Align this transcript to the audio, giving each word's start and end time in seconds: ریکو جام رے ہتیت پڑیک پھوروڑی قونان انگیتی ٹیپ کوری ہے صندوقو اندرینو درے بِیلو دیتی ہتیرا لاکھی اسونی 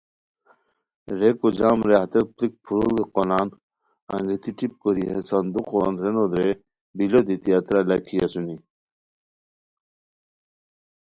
ریکو 1.19 1.47
جام 1.57 1.79
رے 1.87 1.95
ہتیت 2.01 2.27
پڑیک 2.35 2.53
پھوروڑی 2.63 3.03
قونان 3.13 3.47
انگیتی 4.13 4.51
ٹیپ 4.57 4.73
کوری 4.81 5.05
ہے 5.11 5.19
صندوقو 5.29 5.77
اندرینو 5.87 6.23
درے 6.31 6.51
بِیلو 6.95 7.21
دیتی 7.27 7.49
ہتیرا 7.55 7.81
لاکھی 7.89 8.15
اسونی 8.23 8.55